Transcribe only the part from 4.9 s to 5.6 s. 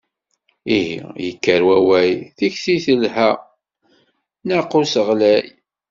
ɣlay.